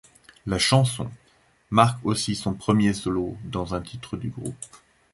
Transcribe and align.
La 0.47 0.57
chanson' 0.57 1.11
marque 1.69 2.03
aussi 2.03 2.33
son 2.33 2.55
premier 2.55 2.91
solo 2.93 3.37
dans 3.45 3.75
un 3.75 3.81
titre 3.81 4.17
du 4.17 4.29
groupe. 4.31 4.57